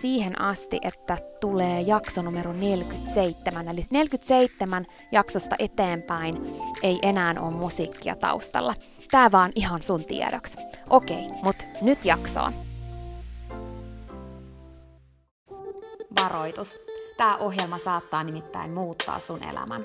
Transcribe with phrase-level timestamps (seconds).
[0.00, 3.68] siihen asti, että tulee jakso numero 47.
[3.68, 6.42] Eli 47 jaksosta eteenpäin
[6.82, 8.74] ei enää ole musiikkia taustalla.
[9.10, 10.58] Tää vaan ihan sun tiedoksi.
[10.90, 12.52] Okei, mut nyt jaksoon.
[16.22, 16.78] Varoitus.
[17.16, 19.84] Tämä ohjelma saattaa nimittäin muuttaa sun elämän.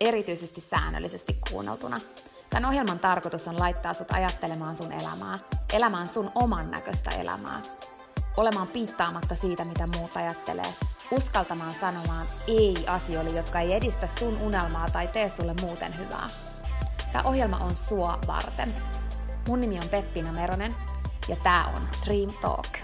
[0.00, 2.00] Erityisesti säännöllisesti kuunneltuna.
[2.50, 5.38] Tämän ohjelman tarkoitus on laittaa sut ajattelemaan sun elämää,
[5.72, 7.62] elämään sun oman näköistä elämää,
[8.36, 10.74] olemaan piittaamatta siitä, mitä muut ajattelee,
[11.10, 16.26] uskaltamaan sanomaan ei asioille, jotka ei edistä sun unelmaa tai tee sulle muuten hyvää.
[17.12, 18.74] Tämä ohjelma on sua varten.
[19.48, 20.74] Mun nimi on Peppina Meronen
[21.28, 22.83] ja tää on Dream Talk.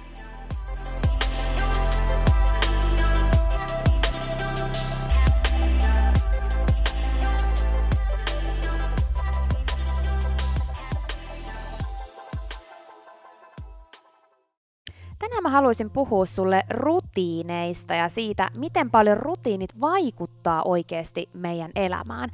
[15.50, 22.30] Haluaisin puhua sulle rutiineista ja siitä, miten paljon rutiinit vaikuttaa oikeasti meidän elämään.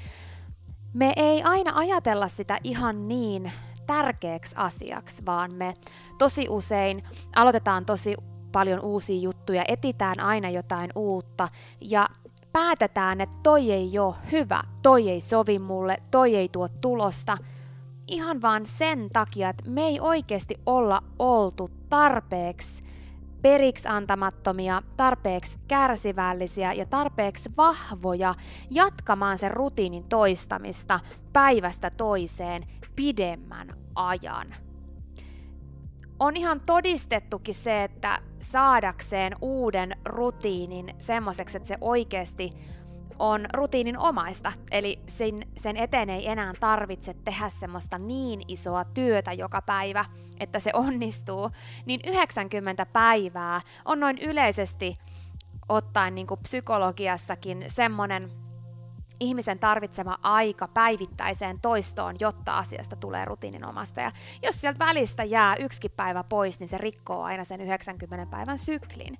[0.92, 3.52] Me ei aina ajatella sitä ihan niin
[3.86, 5.74] tärkeäksi asiaksi, vaan me
[6.18, 7.02] tosi usein
[7.36, 8.14] aloitetaan tosi
[8.52, 11.48] paljon uusia juttuja, etitään aina jotain uutta
[11.80, 12.08] ja
[12.52, 17.36] päätetään, että toi ei ole hyvä, toi ei sovi mulle, toi ei tuo tulosta–
[18.08, 22.84] ihan vaan sen takia, että me ei oikeasti olla oltu tarpeeksi
[23.42, 28.34] periksi antamattomia, tarpeeksi kärsivällisiä ja tarpeeksi vahvoja
[28.70, 31.00] jatkamaan sen rutiinin toistamista
[31.32, 32.66] päivästä toiseen
[32.96, 34.54] pidemmän ajan.
[36.18, 42.52] On ihan todistettukin se, että saadakseen uuden rutiinin semmoiseksi, että se oikeasti
[43.18, 49.32] on rutiinin omaista, eli sen, sen eteen ei enää tarvitse tehdä semmoista niin isoa työtä
[49.32, 50.04] joka päivä,
[50.40, 51.50] että se onnistuu,
[51.86, 54.98] niin 90 päivää on noin yleisesti
[55.68, 58.30] ottaen niin kuin psykologiassakin semmoinen
[59.20, 64.00] ihmisen tarvitsema aika päivittäiseen toistoon, jotta asiasta tulee rutiininomasta.
[64.00, 64.12] Ja
[64.42, 69.18] jos sieltä välistä jää yksikin päivä pois, niin se rikkoo aina sen 90 päivän syklin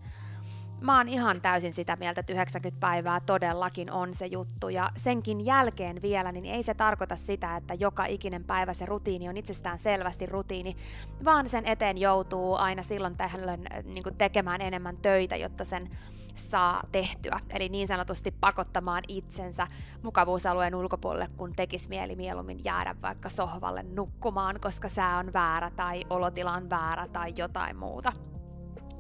[0.81, 4.69] mä oon ihan täysin sitä mieltä, että 90 päivää todellakin on se juttu.
[4.69, 9.29] Ja senkin jälkeen vielä, niin ei se tarkoita sitä, että joka ikinen päivä se rutiini
[9.29, 10.77] on itsestään selvästi rutiini,
[11.25, 15.89] vaan sen eteen joutuu aina silloin tällöin äh, niin tekemään enemmän töitä, jotta sen
[16.35, 17.41] saa tehtyä.
[17.55, 19.67] Eli niin sanotusti pakottamaan itsensä
[20.03, 26.03] mukavuusalueen ulkopuolelle, kun tekisi mieli mieluummin jäädä vaikka sohvalle nukkumaan, koska sää on väärä tai
[26.11, 28.13] olotila on väärä tai jotain muuta.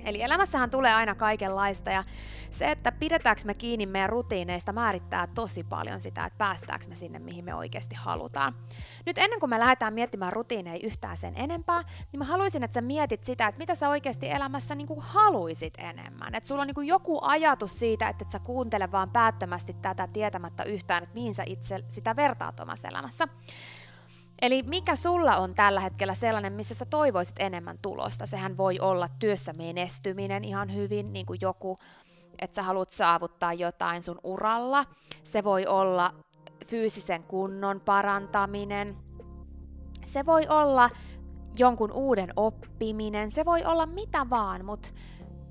[0.07, 2.05] Eli elämässähän tulee aina kaikenlaista ja
[2.51, 7.19] se, että pidetäänkö me kiinni meidän rutiineista, määrittää tosi paljon sitä, että päästäänkö me sinne,
[7.19, 8.55] mihin me oikeasti halutaan.
[9.07, 11.83] Nyt ennen kuin me lähdetään miettimään rutiineja yhtään sen enempää,
[12.13, 15.75] niin mä haluaisin, että sä mietit sitä, että mitä sä oikeasti elämässä niin kuin haluisit
[15.79, 16.35] enemmän.
[16.35, 20.07] Että sulla on niin kuin joku ajatus siitä, että et sä kuuntele vaan päättömästi tätä
[20.07, 23.29] tietämättä yhtään, että mihin sä itse sitä vertaat omassa elämässä.
[24.43, 28.27] Eli mikä sulla on tällä hetkellä sellainen, missä sä toivoisit enemmän tulosta?
[28.27, 31.79] Sehän voi olla työssä menestyminen ihan hyvin, niin kuin joku,
[32.39, 34.85] että sä haluat saavuttaa jotain sun uralla.
[35.25, 36.15] Se voi olla
[36.67, 38.97] fyysisen kunnon parantaminen.
[40.05, 40.91] Se voi olla
[41.59, 43.31] jonkun uuden oppiminen.
[43.31, 44.89] Se voi olla mitä vaan, mutta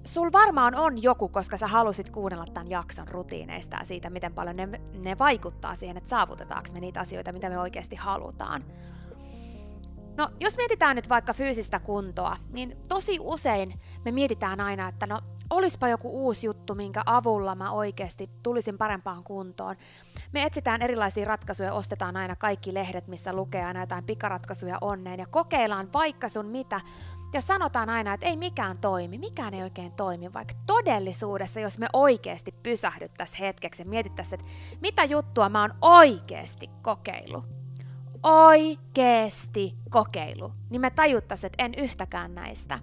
[0.06, 4.56] sul varmaan on joku, koska sä halusit kuunnella tämän jakson rutiineista ja siitä, miten paljon
[4.56, 8.64] ne, ne vaikuttaa siihen, että saavutetaanko me niitä asioita, mitä me oikeasti halutaan.
[10.18, 15.20] No, jos mietitään nyt vaikka fyysistä kuntoa, niin tosi usein me mietitään aina, että no,
[15.50, 19.76] olispa joku uusi juttu, minkä avulla mä oikeasti tulisin parempaan kuntoon.
[20.32, 25.28] Me etsitään erilaisia ratkaisuja, ostetaan aina kaikki lehdet, missä lukee aina jotain pikaratkaisuja onneen ja
[25.28, 26.82] kokeillaan vaikka sun mitä,
[27.36, 31.88] ja sanotaan aina, että ei mikään toimi, mikään ei oikein toimi, vaikka todellisuudessa, jos me
[31.94, 34.52] oikeasti pysähdyttäisiin hetkeksi ja mietittäisiin, että
[34.82, 37.46] mitä juttua mä oon oikeasti kokeillut,
[38.24, 42.80] oikeesti kokeilu, niin me tajuttaisiin, että en yhtäkään näistä.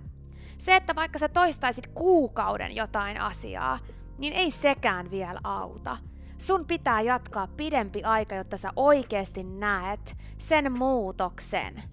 [0.58, 3.78] Se, että vaikka sä toistaisit kuukauden jotain asiaa,
[4.18, 5.96] niin ei sekään vielä auta.
[6.38, 11.91] Sun pitää jatkaa pidempi aika, jotta sä oikeasti näet sen muutoksen.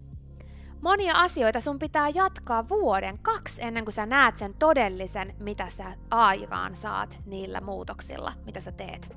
[0.81, 5.85] Monia asioita sun pitää jatkaa vuoden, kaksi ennen kuin sä näet sen todellisen, mitä sä
[6.11, 9.11] aikaan saat niillä muutoksilla, mitä sä teet.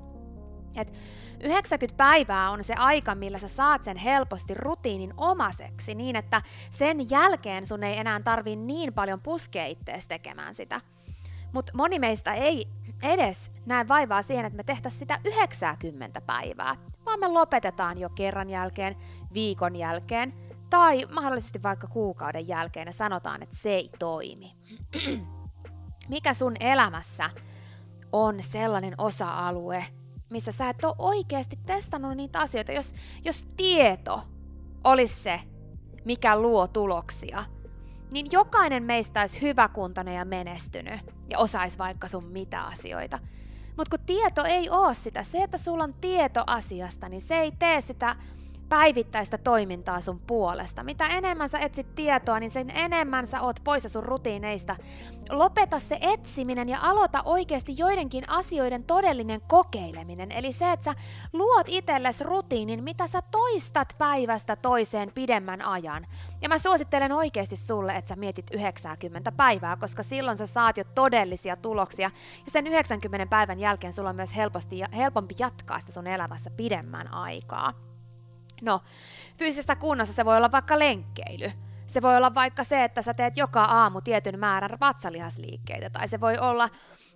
[0.76, 0.92] Et
[1.40, 7.10] 90 päivää on se aika, millä sä saat sen helposti rutiinin omaseksi, niin että sen
[7.10, 10.80] jälkeen sun ei enää tarvii niin paljon puskea ittees tekemään sitä.
[11.52, 12.68] Mutta moni meistä ei
[13.02, 16.76] edes näe vaivaa siihen, että me tehtäisiin sitä 90 päivää,
[17.06, 18.96] vaan me lopetetaan jo kerran jälkeen,
[19.34, 20.34] viikon jälkeen
[20.72, 24.56] tai mahdollisesti vaikka kuukauden jälkeen ja sanotaan, että se ei toimi.
[26.08, 27.30] Mikä sun elämässä
[28.12, 29.84] on sellainen osa-alue,
[30.30, 34.22] missä sä et ole oikeasti testannut niitä asioita, jos, jos tieto
[34.84, 35.40] olisi se,
[36.04, 37.44] mikä luo tuloksia,
[38.12, 43.18] niin jokainen meistä olisi hyväkuntoinen ja menestynyt ja osaisi vaikka sun mitä asioita.
[43.76, 47.52] Mutta kun tieto ei ole sitä, se, että sulla on tieto asiasta, niin se ei
[47.58, 48.16] tee sitä
[48.72, 50.82] päivittäistä toimintaa sun puolesta.
[50.82, 54.76] Mitä enemmän sä etsit tietoa, niin sen enemmän sä oot poissa sun rutiineista.
[55.30, 60.32] Lopeta se etsiminen ja aloita oikeasti joidenkin asioiden todellinen kokeileminen.
[60.32, 60.94] Eli se, että sä
[61.32, 66.06] luot itsellesi rutiinin, mitä sä toistat päivästä toiseen pidemmän ajan.
[66.42, 70.84] Ja mä suosittelen oikeasti sulle, että sä mietit 90 päivää, koska silloin sä saat jo
[70.84, 72.10] todellisia tuloksia.
[72.44, 77.14] Ja sen 90 päivän jälkeen sulla on myös helposti, helpompi jatkaa sitä sun elämässä pidemmän
[77.14, 77.91] aikaa.
[78.62, 78.80] No,
[79.36, 81.52] fyysisessä kunnossa se voi olla vaikka lenkkeily.
[81.86, 86.20] Se voi olla vaikka se, että sä teet joka aamu tietyn määrän vatsalihasliikkeitä, tai se
[86.20, 86.68] voi olla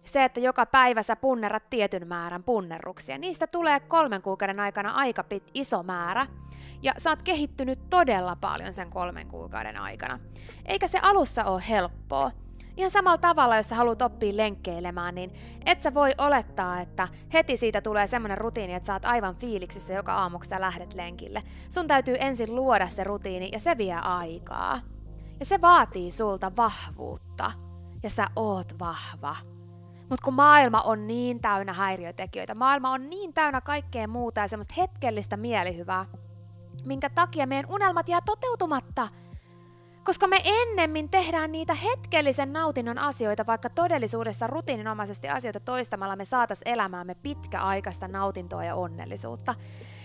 [0.04, 3.18] se, että joka päivä sä punnerat tietyn määrän punnerruksia.
[3.18, 6.26] Niistä tulee kolmen kuukauden aikana aika pit iso määrä,
[6.82, 10.18] ja sä oot kehittynyt todella paljon sen kolmen kuukauden aikana.
[10.64, 12.30] Eikä se alussa ole helppoa,
[12.76, 15.32] Ihan samalla tavalla, jos sä haluat oppia lenkkeilemään, niin
[15.66, 19.92] et sä voi olettaa, että heti siitä tulee semmoinen rutiini, että sä oot aivan fiiliksissä
[19.92, 21.42] joka aamu, kun sä lähdet lenkille.
[21.70, 24.80] Sun täytyy ensin luoda se rutiini ja se vie aikaa.
[25.40, 27.52] Ja se vaatii sulta vahvuutta.
[28.02, 29.36] Ja sä oot vahva.
[29.98, 34.74] Mutta kun maailma on niin täynnä häiriötekijöitä, maailma on niin täynnä kaikkea muuta ja semmoista
[34.76, 36.06] hetkellistä mielihyvää,
[36.84, 39.08] minkä takia meidän unelmat jää toteutumatta–
[40.06, 46.60] koska me ennemmin tehdään niitä hetkellisen nautinnon asioita, vaikka todellisuudessa rutiininomaisesti asioita toistamalla me saatas
[46.64, 49.54] elämäämme pitkäaikaista nautintoa ja onnellisuutta.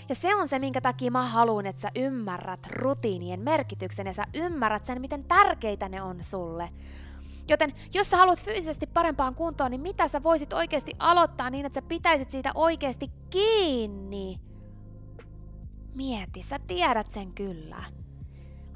[0.10, 4.24] Ja se on se, minkä takia mä haluan, että sä ymmärrät rutiinien merkityksen ja sä
[4.34, 6.70] ymmärrät sen, miten tärkeitä ne on sulle.
[7.50, 11.82] Joten jos sä haluat fyysisesti parempaan kuntoon, niin mitä sä voisit oikeasti aloittaa niin, että
[11.82, 14.40] sä pitäisit siitä oikeasti kiinni?
[15.96, 18.01] Mieti, sä tiedät sen kyllä.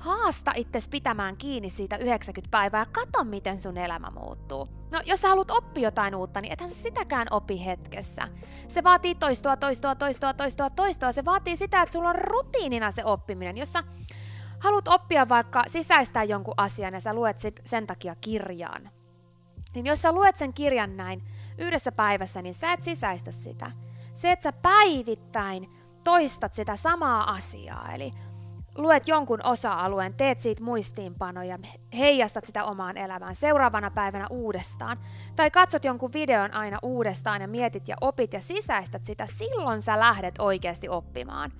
[0.06, 4.70] Haasta itses pitämään kiinni siitä 90 päivää ja kato, miten sun elämä muuttuu.
[4.92, 8.28] No, jos sä haluat oppia jotain uutta, niin ethän sitäkään opi hetkessä.
[8.68, 11.12] Se vaatii toistoa, toistoa, toistoa, toistoa, toistoa.
[11.12, 13.58] Se vaatii sitä, että sulla on rutiinina se oppiminen.
[13.58, 13.84] Jos sä
[14.60, 18.90] haluat oppia vaikka sisäistää jonkun asian ja sä luet sen takia kirjaan,
[19.76, 21.24] niin jos sä luet sen kirjan näin
[21.58, 23.72] yhdessä päivässä, niin sä et sisäistä sitä.
[24.14, 25.70] Se, että sä päivittäin
[26.04, 28.14] toistat sitä samaa asiaa, eli
[28.78, 31.60] luet jonkun osa-alueen, teet siitä muistiinpanoja,
[31.98, 34.98] heijastat sitä omaan elämään seuraavana päivänä uudestaan.
[35.36, 40.00] Tai katsot jonkun videon aina uudestaan ja mietit ja opit ja sisäistät sitä, silloin sä
[40.00, 41.52] lähdet oikeasti oppimaan.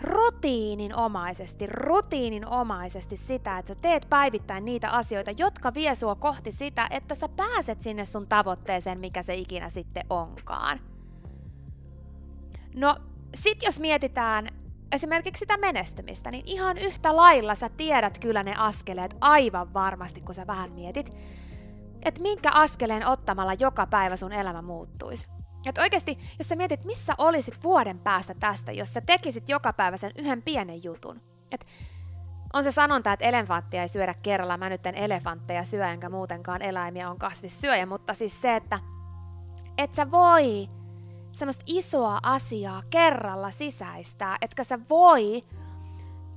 [0.00, 7.14] Rutiininomaisesti, rutiininomaisesti sitä, että sä teet päivittäin niitä asioita, jotka vie sua kohti sitä, että
[7.14, 10.80] sä pääset sinne sun tavoitteeseen, mikä se ikinä sitten onkaan.
[12.74, 12.96] No,
[13.34, 14.48] sit jos mietitään
[14.92, 20.34] esimerkiksi sitä menestymistä, niin ihan yhtä lailla sä tiedät kyllä ne askeleet aivan varmasti, kun
[20.34, 21.12] sä vähän mietit,
[22.02, 25.28] että minkä askeleen ottamalla joka päivä sun elämä muuttuisi.
[25.66, 29.96] Että oikeasti, jos sä mietit, missä olisit vuoden päästä tästä, jos sä tekisit joka päivä
[29.96, 31.20] sen yhden pienen jutun.
[31.52, 31.66] Et
[32.52, 34.56] on se sanonta, että elefanttia ei syödä kerralla.
[34.56, 38.78] Mä nyt en elefantteja syö, enkä muutenkaan eläimiä on kasvissyöjä, mutta siis se, että
[39.78, 40.68] et sä voi
[41.32, 45.44] semmoista isoa asiaa kerralla sisäistää, etkä sä voi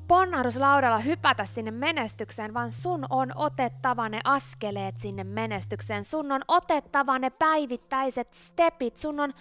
[0.08, 6.04] ponnahduslaudalla hypätä sinne menestykseen, vaan sun on otettava ne askeleet sinne menestykseen.
[6.04, 8.98] Sun on otettava ne päivittäiset stepit.
[8.98, 9.34] Sun on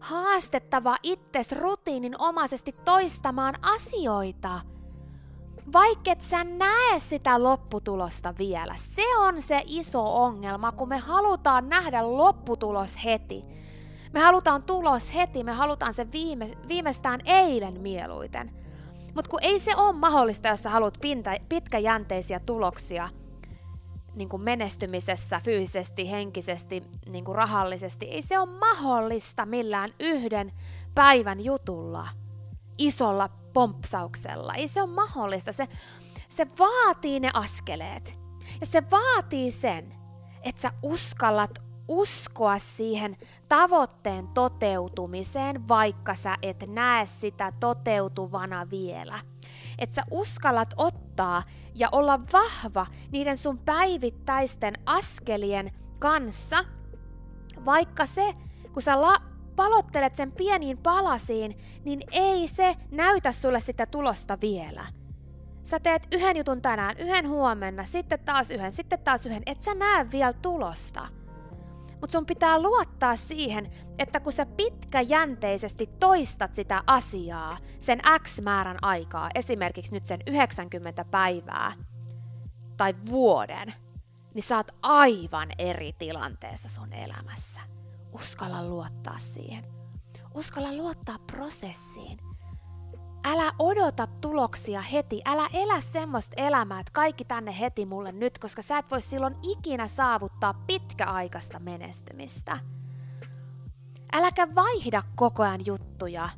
[0.00, 4.60] haastettava itses rutiininomaisesti toistamaan asioita.
[5.72, 8.74] Vaikket sä näe sitä lopputulosta vielä.
[8.76, 13.44] Se on se iso ongelma, kun me halutaan nähdä lopputulos heti
[14.12, 18.50] me halutaan tulos heti, me halutaan se viime, viimeistään eilen mieluiten.
[19.14, 23.08] Mutta kun ei se ole mahdollista, jos sä haluat pinta, pitkäjänteisiä tuloksia
[24.14, 30.52] niin kuin menestymisessä fyysisesti, henkisesti, niin kuin rahallisesti, ei se ole mahdollista millään yhden
[30.94, 32.08] päivän jutulla,
[32.78, 34.54] isolla pompsauksella.
[34.54, 35.52] Ei se ole mahdollista.
[35.52, 35.66] Se,
[36.28, 38.18] se vaatii ne askeleet.
[38.60, 39.94] Ja se vaatii sen,
[40.42, 43.16] että sä uskallat uskoa siihen
[43.48, 49.20] tavoitteen toteutumiseen, vaikka sä et näe sitä toteutuvana vielä.
[49.78, 51.42] Että sä uskallat ottaa
[51.74, 55.70] ja olla vahva niiden sun päivittäisten askelien
[56.00, 56.64] kanssa,
[57.64, 58.34] vaikka se,
[58.72, 59.22] kun sä la-
[59.56, 64.86] palottelet sen pieniin palasiin, niin ei se näytä sulle sitä tulosta vielä.
[65.64, 69.74] Sä teet yhden jutun tänään, yhden huomenna, sitten taas yhden, sitten taas yhden, et sä
[69.74, 71.08] näe vielä tulosta–
[72.00, 78.78] mutta sun pitää luottaa siihen, että kun sä pitkäjänteisesti toistat sitä asiaa sen X määrän
[78.82, 81.72] aikaa, esimerkiksi nyt sen 90 päivää
[82.76, 83.74] tai vuoden,
[84.34, 87.60] niin sä oot aivan eri tilanteessa sun elämässä.
[88.12, 89.64] Uskalla luottaa siihen.
[90.34, 92.29] Uskalla luottaa prosessiin.
[93.24, 98.62] Älä odota tuloksia heti, älä elä semmoista elämää, että kaikki tänne heti mulle nyt, koska
[98.62, 102.58] sä et voi silloin ikinä saavuttaa pitkäaikaista menestymistä.
[104.12, 106.28] Äläkä vaihda koko ajan juttuja.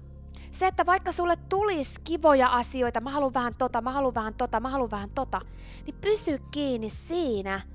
[0.50, 4.60] Se, että vaikka sulle tulisi kivoja asioita, mä haluan vähän tota, mä haluan vähän tota,
[4.60, 5.40] mä haluan vähän tota,
[5.86, 7.60] niin pysy kiinni siinä–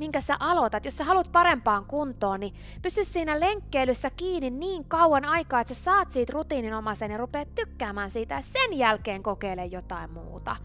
[0.00, 0.84] minkä sä aloitat.
[0.84, 5.82] Jos sä haluat parempaan kuntoon, niin pysy siinä lenkkeilyssä kiinni niin kauan aikaa, että sä
[5.82, 10.56] saat siitä rutiininomaisen ja rupeat tykkäämään siitä ja sen jälkeen kokeile jotain muuta.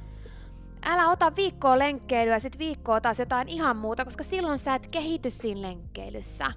[0.86, 4.88] Älä ota viikkoa lenkkeilyä ja sit viikkoa taas jotain ihan muuta, koska silloin sä et
[4.88, 6.52] kehity siinä lenkkeilyssä.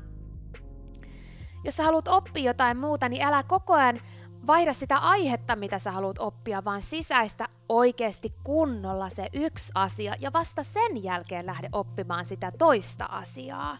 [1.64, 4.00] Jos sä haluat oppia jotain muuta, niin älä koko ajan
[4.46, 10.32] vaihda sitä aihetta, mitä sä haluat oppia, vaan sisäistä oikeasti kunnolla se yksi asia ja
[10.32, 13.78] vasta sen jälkeen lähde oppimaan sitä toista asiaa.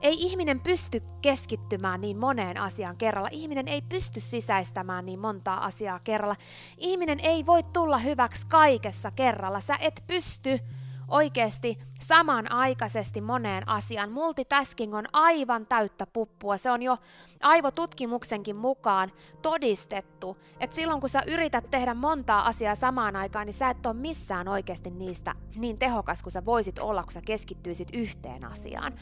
[0.00, 3.28] Ei ihminen pysty keskittymään niin moneen asiaan kerralla.
[3.32, 6.36] Ihminen ei pysty sisäistämään niin montaa asiaa kerralla.
[6.76, 9.60] Ihminen ei voi tulla hyväksi kaikessa kerralla.
[9.60, 10.60] Sä et pysty
[11.08, 14.12] oikeasti samanaikaisesti moneen asiaan.
[14.12, 16.56] Multitasking on aivan täyttä puppua.
[16.56, 16.98] Se on jo
[17.42, 19.12] aivotutkimuksenkin mukaan
[19.42, 23.94] todistettu, että silloin kun sä yrität tehdä montaa asiaa samaan aikaan, niin sä et ole
[23.94, 28.94] missään oikeasti niistä niin tehokas kuin sä voisit olla, kun sä keskittyisit yhteen asiaan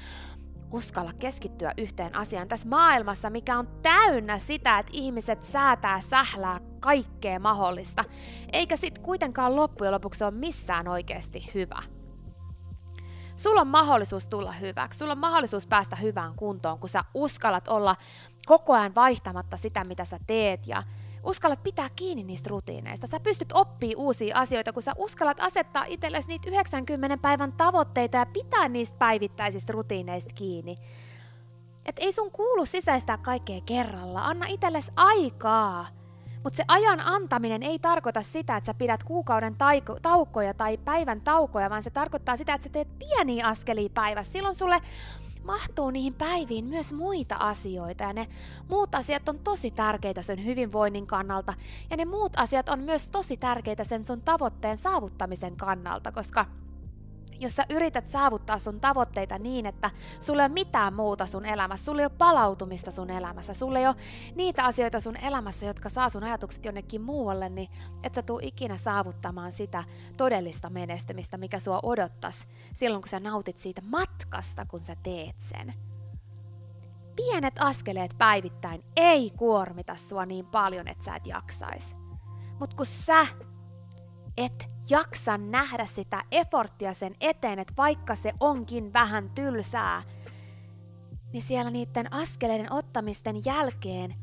[0.72, 7.38] uskalla keskittyä yhteen asiaan tässä maailmassa, mikä on täynnä sitä, että ihmiset säätää, sählää kaikkea
[7.38, 8.04] mahdollista,
[8.52, 11.95] eikä sit kuitenkaan loppujen lopuksi ole missään oikeasti hyvä.
[13.36, 17.96] Sulla on mahdollisuus tulla hyväksi, sulla on mahdollisuus päästä hyvään kuntoon, kun sä uskallat olla
[18.46, 20.82] koko ajan vaihtamatta sitä, mitä sä teet ja
[21.24, 23.06] uskallat pitää kiinni niistä rutiineista.
[23.06, 28.26] Sä pystyt oppii uusia asioita, kun sä uskallat asettaa itsellesi niitä 90 päivän tavoitteita ja
[28.26, 30.78] pitää niistä päivittäisistä rutiineista kiinni.
[31.86, 35.86] Et ei sun kuulu sisäistää kaikkea kerralla, anna itsellesi aikaa.
[36.46, 41.20] Mutta se ajan antaminen ei tarkoita sitä, että sä pidät kuukauden taiko- taukoja tai päivän
[41.20, 44.32] taukoja, vaan se tarkoittaa sitä, että sä teet pieniä askelia päivässä.
[44.32, 44.80] Silloin sulle
[45.44, 48.28] mahtuu niihin päiviin myös muita asioita ja ne
[48.68, 51.54] muut asiat on tosi tärkeitä sen hyvinvoinnin kannalta
[51.90, 56.46] ja ne muut asiat on myös tosi tärkeitä sen sun tavoitteen saavuttamisen kannalta, koska
[57.40, 59.90] jos sä yrität saavuttaa sun tavoitteita niin, että
[60.20, 63.86] sulla ei ole mitään muuta sun elämässä, sulla ei ole palautumista sun elämässä, sulla ei
[63.86, 63.96] ole
[64.34, 67.68] niitä asioita sun elämässä, jotka saa sun ajatukset jonnekin muualle, niin
[68.02, 69.84] et sä tuu ikinä saavuttamaan sitä
[70.16, 75.74] todellista menestymistä, mikä sua odottas silloin, kun sä nautit siitä matkasta, kun sä teet sen.
[77.16, 81.96] Pienet askeleet päivittäin ei kuormita sua niin paljon, että sä et jaksais.
[82.60, 83.26] Mut kun sä
[84.36, 90.02] et jaksa nähdä sitä efforttia sen eteen, että vaikka se onkin vähän tylsää,
[91.32, 94.14] niin siellä niiden askeleiden ottamisten jälkeen,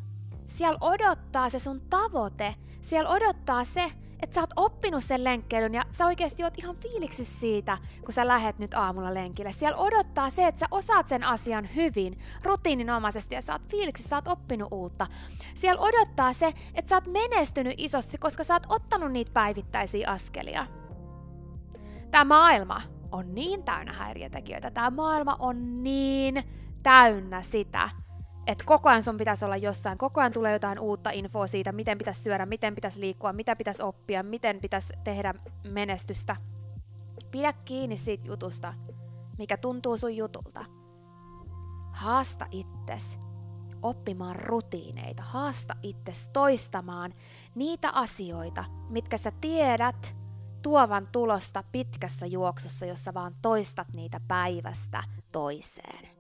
[0.48, 3.92] siellä odottaa se sun tavoite, siellä odottaa se,
[4.24, 8.28] että sä oot oppinut sen lenkkeilyn ja sä oikeasti oot ihan fiiliksi siitä, kun sä
[8.28, 9.52] lähet nyt aamulla lenkille.
[9.52, 14.16] Siellä odottaa se, että sä osaat sen asian hyvin, rutiininomaisesti ja sä oot fiiliksi, sä
[14.16, 15.08] oot oppinut uutta.
[15.56, 20.68] Siellä odottaa se, että sä oot menestynyt isosti, koska sä oot ottanut niitä päivittäisiä askelia.
[22.12, 26.44] Tämä maailma on niin täynnä häiriötekijöitä, tämä maailma on niin
[26.84, 27.90] täynnä sitä,
[28.48, 31.98] että koko ajan sun pitäisi olla jossain, koko ajan tulee jotain uutta infoa siitä, miten
[31.98, 35.34] pitäisi syödä, miten pitäisi liikkua, mitä pitäisi oppia, miten pitäisi tehdä
[35.64, 36.36] menestystä.
[37.32, 38.74] Pidä kiinni siitä jutusta,
[39.38, 40.66] mikä tuntuu sun jutulta.
[41.92, 43.20] Haasta itses
[43.82, 47.14] oppimaan rutiineita, haasta itses toistamaan
[47.56, 50.16] niitä asioita, mitkä sä tiedät
[50.62, 56.13] tuovan tulosta pitkässä juoksussa, jossa vaan toistat niitä päivästä toiseen.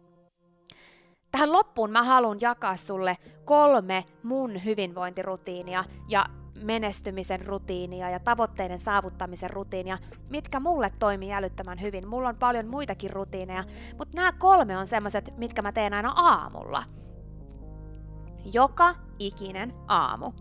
[1.33, 6.25] Tähän loppuun mä haluan jakaa sulle kolme mun hyvinvointirutiinia ja
[6.63, 9.97] menestymisen rutiinia ja tavoitteiden saavuttamisen rutiinia,
[10.29, 12.07] mitkä mulle toimii älyttömän hyvin.
[12.07, 13.63] Mulla on paljon muitakin rutiineja,
[13.97, 16.83] mutta nämä kolme on semmoset, mitkä mä teen aina aamulla.
[18.53, 20.31] Joka ikinen aamu.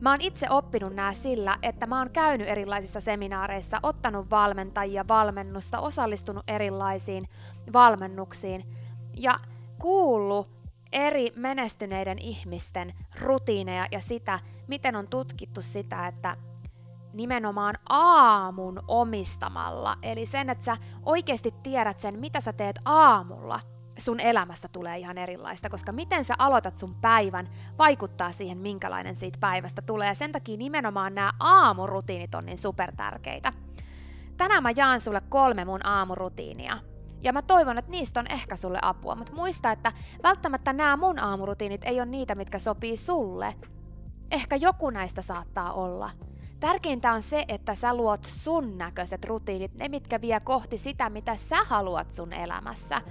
[0.00, 5.80] Mä oon itse oppinut nämä sillä, että mä oon käynyt erilaisissa seminaareissa, ottanut valmentajia, valmennusta,
[5.80, 7.28] osallistunut erilaisiin
[7.72, 8.64] valmennuksiin.
[9.16, 9.38] Ja
[9.82, 10.48] kuullut
[10.92, 16.36] eri menestyneiden ihmisten rutiineja ja sitä, miten on tutkittu sitä, että
[17.12, 23.60] nimenomaan aamun omistamalla, eli sen, että sä oikeasti tiedät sen, mitä sä teet aamulla,
[23.98, 29.38] sun elämästä tulee ihan erilaista, koska miten sä aloitat sun päivän vaikuttaa siihen, minkälainen siitä
[29.40, 30.08] päivästä tulee.
[30.08, 33.52] Ja sen takia nimenomaan nämä aamurutiinit on niin supertärkeitä.
[34.36, 36.78] Tänään mä jaan sulle kolme mun aamurutiinia–
[37.22, 41.18] ja mä toivon, että niistä on ehkä sulle apua, mutta muista, että välttämättä nämä mun
[41.18, 43.54] aamurutiinit ei ole niitä, mitkä sopii sulle.
[44.30, 46.10] Ehkä joku näistä saattaa olla.
[46.60, 51.36] Tärkeintä on se, että sä luot sun näköiset rutiinit, ne mitkä vie kohti sitä, mitä
[51.36, 53.02] sä haluat sun elämässä.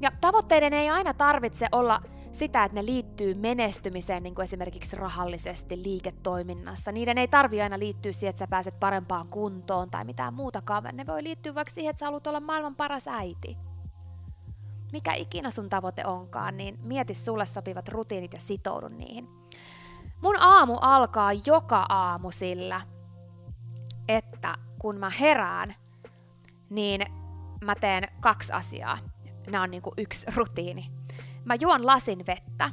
[0.00, 2.02] Ja tavoitteiden ei aina tarvitse olla
[2.34, 6.92] sitä, että ne liittyy menestymiseen niin kuin esimerkiksi rahallisesti liiketoiminnassa.
[6.92, 11.06] Niiden ei tarvi aina liittyä siihen, että sä pääset parempaan kuntoon tai mitään muutakaan, ne
[11.06, 13.56] voi liittyä vaikka siihen, että sä haluat olla maailman paras äiti.
[14.92, 19.28] Mikä ikinä sun tavoite onkaan, niin mieti sulle sopivat rutiinit ja sitoudu niihin.
[20.22, 22.80] Mun aamu alkaa joka aamu sillä,
[24.08, 25.74] että kun mä herään,
[26.70, 27.00] niin
[27.64, 28.98] mä teen kaksi asiaa.
[29.46, 30.90] Nämä on niin kuin yksi rutiini.
[31.44, 32.70] Mä juon lasin vettä,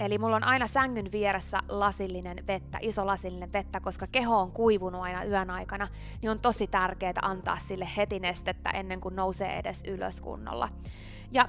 [0.00, 5.00] eli mulla on aina sängyn vieressä lasillinen vettä, iso lasillinen vettä, koska keho on kuivunut
[5.00, 5.88] aina yön aikana,
[6.22, 10.68] niin on tosi tärkeää antaa sille heti nestettä ennen kuin nousee edes ylös kunnolla.
[11.32, 11.48] Ja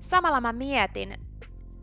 [0.00, 1.14] samalla mä mietin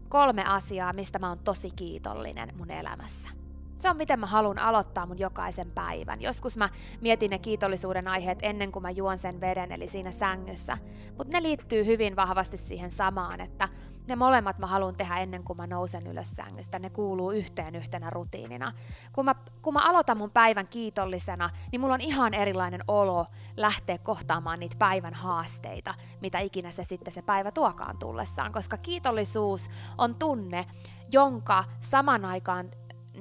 [0.10, 3.41] kolme asiaa, mistä mä oon tosi kiitollinen mun elämässä.
[3.82, 6.22] Se on miten mä haluan aloittaa mun jokaisen päivän.
[6.22, 6.70] Joskus mä
[7.02, 10.78] mietin ne kiitollisuuden aiheet ennen kuin mä juon sen veden, eli siinä sängyssä.
[11.18, 13.70] Mutta ne liittyy hyvin vahvasti siihen samaan, että
[14.08, 16.80] ne molemmat mä haluan tehdä ennen kuin mä nousen ylös sängystä.
[16.80, 18.72] Ne kuuluu yhteen yhtenä rutiinina.
[19.14, 23.26] Kun mä, kun mä aloitan mun päivän kiitollisena, niin mulla on ihan erilainen olo
[23.58, 28.52] lähteä kohtaamaan niitä päivän haasteita, mitä ikinä se sitten se päivä tuokaan tullessaan.
[28.52, 30.66] Koska kiitollisuus on tunne,
[31.12, 32.70] jonka saman aikaan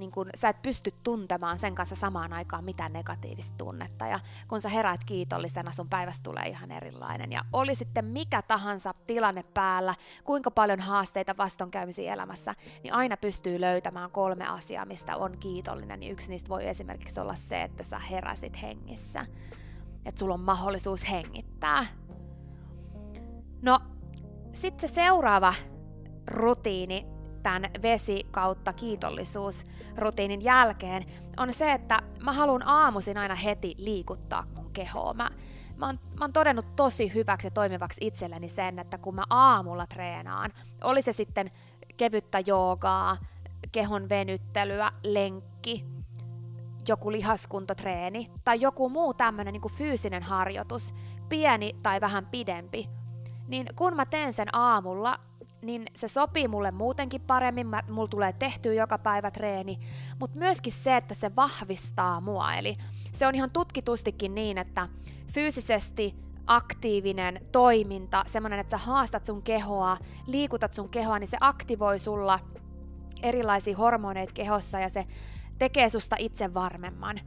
[0.01, 4.07] niin kun, sä et pysty tuntemaan sen kanssa samaan aikaan mitään negatiivista tunnetta.
[4.07, 7.33] Ja kun sä heräät kiitollisena, sun päivästä tulee ihan erilainen.
[7.33, 13.61] Ja oli sitten mikä tahansa tilanne päällä, kuinka paljon haasteita vastonkäymisiä elämässä, niin aina pystyy
[13.61, 16.01] löytämään kolme asiaa, mistä on kiitollinen.
[16.01, 19.27] Niin yksi niistä voi esimerkiksi olla se, että sä heräsit hengissä.
[20.05, 21.87] Että sulla on mahdollisuus hengittää.
[23.63, 23.81] No,
[24.55, 25.55] sitten se seuraava
[26.27, 27.07] rutiini
[27.43, 34.71] tämän vesi kautta kiitollisuusrutiinin jälkeen on se, että mä haluan aamuisin aina heti liikuttaa mun
[34.73, 35.15] kehoa.
[35.15, 35.31] Mä,
[35.77, 39.87] mä oon, mä oon todennut tosi hyväksi ja toimivaksi itselleni sen, että kun mä aamulla
[39.87, 40.53] treenaan,
[40.85, 41.51] oli se sitten
[41.97, 43.17] kevyttä joogaa,
[43.73, 45.85] kehon venyttelyä, lenkki,
[46.89, 50.95] joku lihaskuntotreeni tai joku muu tämmöinen niin fyysinen harjoitus,
[51.29, 52.89] pieni tai vähän pidempi,
[53.49, 55.21] niin kun mä teen sen aamulla,
[55.63, 59.79] niin se sopii mulle muutenkin paremmin, mä, mulla tulee tehtyä joka päivä treeni,
[60.19, 62.77] mutta myöskin se, että se vahvistaa mua, eli
[63.13, 64.89] se on ihan tutkitustikin niin, että
[65.33, 66.15] fyysisesti
[66.47, 69.97] aktiivinen toiminta, semmoinen, että sä haastat sun kehoa,
[70.27, 72.41] liikutat sun kehoa, niin se aktivoi sulla
[73.23, 75.07] erilaisia hormoneita kehossa ja se
[75.59, 77.21] tekee susta itse varmemman.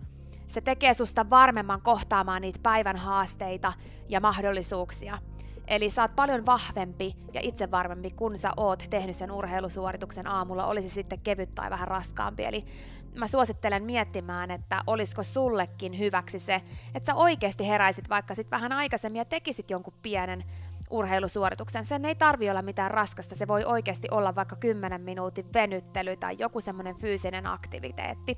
[0.47, 3.73] Se tekee susta varmemman kohtaamaan niitä päivän haasteita
[4.09, 5.17] ja mahdollisuuksia.
[5.67, 10.89] Eli sä oot paljon vahvempi ja itsevarmempi, kun sä oot tehnyt sen urheilusuorituksen aamulla, olisi
[10.89, 12.43] sitten kevyt tai vähän raskaampi.
[12.45, 12.65] Eli
[13.15, 16.61] mä suosittelen miettimään, että olisiko sullekin hyväksi se,
[16.95, 20.43] että sä oikeasti heräisit vaikka sit vähän aikaisemmin ja tekisit jonkun pienen
[20.89, 21.85] urheilusuorituksen.
[21.85, 26.35] Sen ei tarvi olla mitään raskasta, se voi oikeasti olla vaikka 10 minuutin venyttely tai
[26.39, 28.37] joku semmoinen fyysinen aktiviteetti.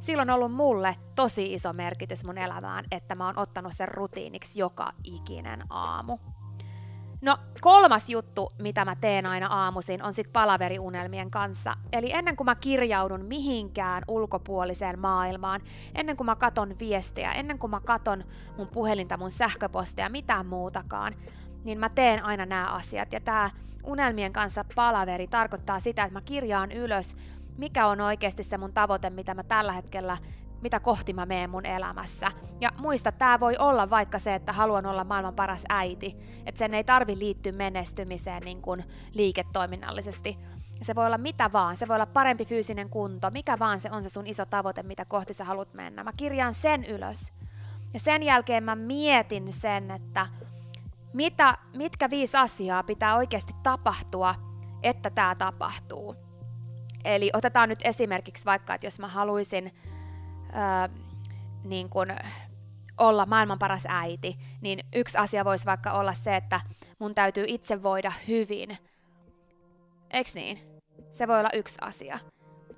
[0.00, 4.60] Silloin on ollut mulle tosi iso merkitys mun elämään, että mä oon ottanut sen rutiiniksi
[4.60, 6.18] joka ikinen aamu.
[7.20, 11.74] No kolmas juttu, mitä mä teen aina aamuisin, on sit palaveriunelmien kanssa.
[11.92, 15.60] Eli ennen kuin mä kirjaudun mihinkään ulkopuoliseen maailmaan,
[15.94, 18.24] ennen kuin mä katon viestejä, ennen kuin mä katon
[18.56, 21.14] mun puhelinta, mun sähköpostia, mitään muutakaan,
[21.64, 23.12] niin mä teen aina nämä asiat.
[23.12, 23.50] Ja tämä
[23.84, 27.16] unelmien kanssa palaveri tarkoittaa sitä, että mä kirjaan ylös,
[27.58, 30.18] mikä on oikeasti se mun tavoite, mitä mä tällä hetkellä
[30.62, 32.32] mitä kohti mä meen mun elämässä.
[32.60, 36.16] Ja muista, tämä voi olla vaikka se, että haluan olla maailman paras äiti.
[36.46, 40.38] Että sen ei tarvi liittyä menestymiseen niin kuin liiketoiminnallisesti.
[40.82, 44.02] Se voi olla mitä vaan, se voi olla parempi fyysinen kunto, mikä vaan se on
[44.02, 46.04] se sun iso tavoite, mitä kohti sä haluat mennä.
[46.04, 47.32] Mä kirjaan sen ylös.
[47.94, 50.26] Ja sen jälkeen mä mietin sen, että
[51.12, 54.34] mitä, mitkä viisi asiaa pitää oikeasti tapahtua,
[54.82, 56.16] että tämä tapahtuu.
[57.04, 59.74] Eli otetaan nyt esimerkiksi vaikka, että jos mä haluaisin
[60.56, 60.88] öö,
[61.64, 62.08] niin kun,
[62.98, 66.60] olla maailman paras äiti, niin yksi asia voisi vaikka olla se, että
[66.98, 68.78] mun täytyy itse voida hyvin.
[70.10, 70.60] Eiks niin?
[71.12, 72.18] Se voi olla yksi asia.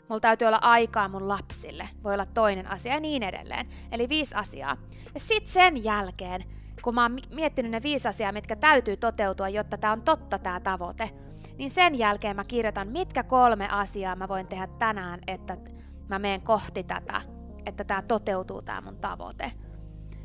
[0.08, 3.68] Mulla täytyy olla aikaa mun lapsille, voi olla toinen asia ja niin edelleen.
[3.92, 4.76] Eli viisi asiaa.
[5.14, 6.44] Ja sitten sen jälkeen,
[6.82, 10.60] kun mä oon miettinyt ne viisi asiaa, mitkä täytyy toteutua, jotta tämä on totta tämä
[10.60, 11.10] tavoite,
[11.58, 15.56] niin sen jälkeen mä kirjoitan, mitkä kolme asiaa mä voin tehdä tänään, että
[16.08, 19.52] mä menen kohti tätä että tämä toteutuu tämä mun tavoite.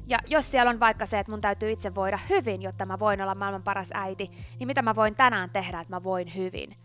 [0.07, 3.21] Ja jos siellä on vaikka se, että mun täytyy itse voida hyvin, jotta mä voin
[3.21, 6.75] olla maailman paras äiti, niin mitä mä voin tänään tehdä, että mä voin hyvin?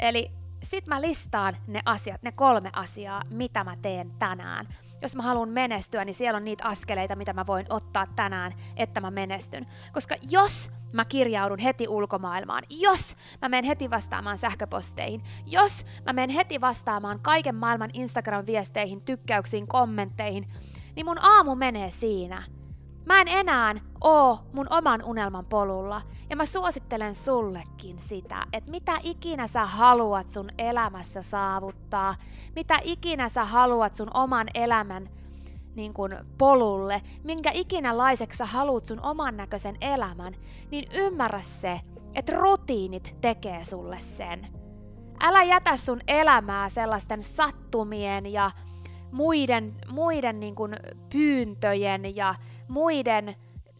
[0.00, 0.30] Eli
[0.62, 4.68] sit mä listaan ne asiat, ne kolme asiaa, mitä mä teen tänään.
[5.02, 9.00] Jos mä haluan menestyä, niin siellä on niitä askeleita, mitä mä voin ottaa tänään, että
[9.00, 9.66] mä menestyn.
[9.92, 16.30] Koska jos mä kirjaudun heti ulkomaailmaan, jos mä menen heti vastaamaan sähköposteihin, jos mä menen
[16.30, 20.48] heti vastaamaan kaiken maailman Instagram-viesteihin, tykkäyksiin, kommentteihin,
[20.96, 22.42] niin mun aamu menee siinä.
[23.06, 28.98] Mä en enää oo mun oman unelman polulla, ja mä suosittelen sullekin sitä, että mitä
[29.02, 32.14] ikinä sä haluat sun elämässä saavuttaa,
[32.56, 35.08] mitä ikinä sä haluat sun oman elämän
[35.78, 40.34] niin kuin polulle, minkä ikinä laiseksi sä haluat sun oman näköisen elämän,
[40.70, 41.80] niin ymmärrä se,
[42.14, 44.46] että rutiinit tekee sulle sen.
[45.20, 48.50] Älä jätä sun elämää sellaisten sattumien ja
[49.12, 50.76] muiden, muiden niin kuin
[51.12, 52.34] pyyntöjen ja
[52.68, 53.36] muiden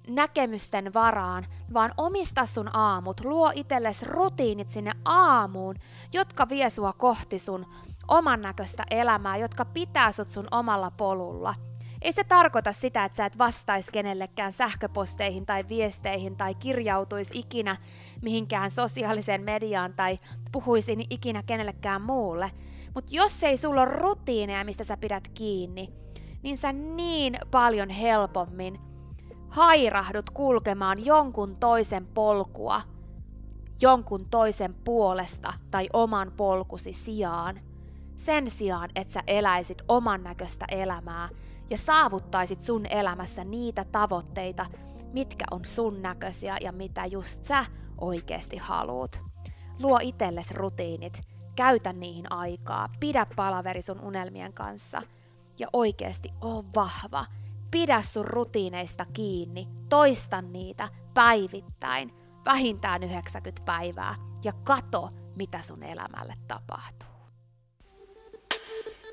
[0.08, 5.74] näkemysten varaan, vaan omista sun aamut, luo itsellesi rutiinit sinne aamuun,
[6.12, 7.66] jotka vie sua kohti sun
[8.08, 11.54] oman näköistä elämää, jotka pitää sut sun omalla polulla–
[12.02, 17.76] ei se tarkoita sitä, että sä et vastaisi kenellekään sähköposteihin tai viesteihin tai kirjautuisi ikinä
[18.22, 20.18] mihinkään sosiaaliseen mediaan tai
[20.52, 22.50] puhuisi ikinä kenellekään muulle.
[22.94, 25.88] Mutta jos ei sulla ole rutiineja, mistä sä pidät kiinni,
[26.42, 28.80] niin sä niin paljon helpommin
[29.48, 32.82] hairahdut kulkemaan jonkun toisen polkua,
[33.80, 37.60] jonkun toisen puolesta tai oman polkusi sijaan,
[38.16, 41.28] sen sijaan, että sä eläisit oman näköistä elämää
[41.70, 44.66] ja saavuttaisit sun elämässä niitä tavoitteita,
[45.12, 47.64] mitkä on sun näköisiä ja mitä just sä
[48.00, 49.22] oikeasti haluut.
[49.82, 51.22] Luo itsellesi rutiinit,
[51.56, 55.02] käytä niihin aikaa, pidä palaveri sun unelmien kanssa
[55.58, 57.26] ja oikeasti oo vahva.
[57.70, 66.34] Pidä sun rutiineista kiinni, toista niitä päivittäin, vähintään 90 päivää ja kato, mitä sun elämälle
[66.48, 67.17] tapahtuu.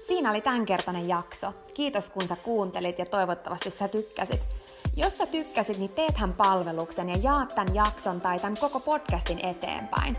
[0.07, 1.53] Siinä oli tämänkertainen jakso.
[1.73, 4.41] Kiitos kun sä kuuntelit ja toivottavasti sä tykkäsit.
[4.95, 10.17] Jos sä tykkäsit, niin teethän palveluksen ja jaat tämän jakson tai tämän koko podcastin eteenpäin.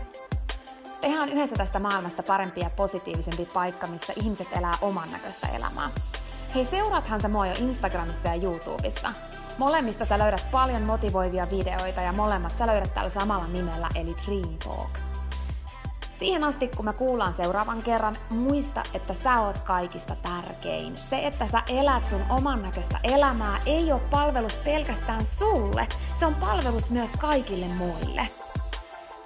[1.01, 5.89] Tehdään yhdessä tästä maailmasta parempi ja positiivisempi paikka, missä ihmiset elää oman näköistä elämää.
[6.55, 9.13] Hei, seuraathan sä mua jo Instagramissa ja YouTubessa.
[9.57, 14.57] Molemmista sä löydät paljon motivoivia videoita ja molemmat sä löydät tällä samalla nimellä eli Dream
[14.63, 15.06] Talk.
[16.19, 20.97] Siihen asti, kun me kuullaan seuraavan kerran, muista, että sä oot kaikista tärkein.
[20.97, 25.87] Se, että sä elät sun oman näköistä elämää, ei ole palvelus pelkästään sulle,
[26.19, 28.27] se on palvelus myös kaikille muille.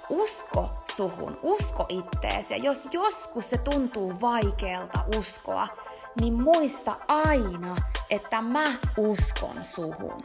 [0.08, 5.68] Usko suhun, usko itteesi ja jos joskus se tuntuu vaikealta uskoa,
[6.20, 7.76] niin muista aina,
[8.10, 8.64] että mä
[8.96, 10.24] uskon suhun.